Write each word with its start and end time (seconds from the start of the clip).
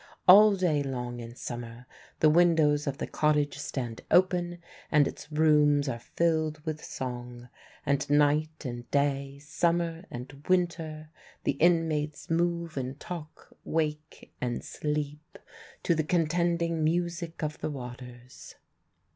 All 0.27 0.55
day 0.55 0.81
long 0.81 1.19
in 1.19 1.35
summer 1.35 1.85
the 2.21 2.29
windows 2.31 2.87
of 2.87 2.97
the 2.97 3.05
cottage 3.05 3.59
stand 3.59 4.01
open, 4.09 4.57
and 4.91 5.07
its 5.07 5.31
rooms 5.31 5.87
are 5.87 5.99
filled 5.99 6.57
with 6.65 6.83
song; 6.83 7.49
and 7.85 8.09
night 8.09 8.65
and 8.65 8.89
day, 8.89 9.37
summer 9.37 10.05
and 10.09 10.41
winter, 10.49 11.11
the 11.43 11.51
inmates 11.51 12.31
move 12.31 12.77
and 12.77 12.99
talk, 12.99 13.55
wake 13.63 14.33
and 14.41 14.65
sleep, 14.65 15.37
to 15.83 15.93
the 15.93 16.03
contending 16.03 16.83
music 16.83 17.43
of 17.43 17.59
the 17.59 17.69
waters. 17.69 18.55